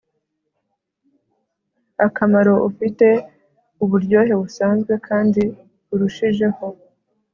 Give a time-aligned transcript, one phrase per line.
[2.05, 3.07] akamaro ufite
[3.83, 5.41] uburyohe busanzwe kandi
[5.93, 6.65] urushijeho